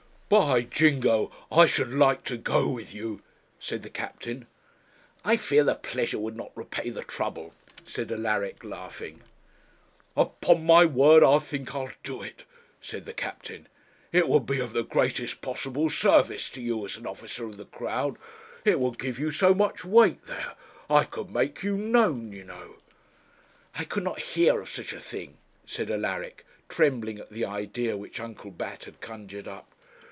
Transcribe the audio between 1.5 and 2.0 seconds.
I should